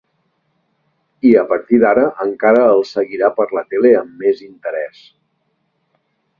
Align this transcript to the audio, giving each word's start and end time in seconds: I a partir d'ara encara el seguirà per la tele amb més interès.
I 1.31 1.33
a 1.41 1.43
partir 1.51 1.79
d'ara 1.83 2.07
encara 2.25 2.65
el 2.71 2.83
seguirà 2.93 3.31
per 3.37 3.47
la 3.59 3.65
tele 3.75 3.95
amb 4.03 4.19
més 4.25 4.45
interès. 4.51 5.07